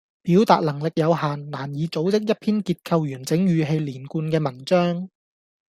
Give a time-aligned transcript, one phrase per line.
[0.23, 5.07] 表達能力有限，難以組織一篇結構完整語氣連貫嘅文章